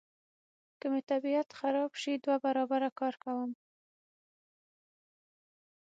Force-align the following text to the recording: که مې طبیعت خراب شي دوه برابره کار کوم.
که 0.79 0.85
مې 0.91 1.01
طبیعت 1.11 1.49
خراب 1.59 1.91
شي 2.01 2.13
دوه 2.23 2.37
برابره 2.45 2.89
کار 2.99 3.13
کوم. 3.23 3.51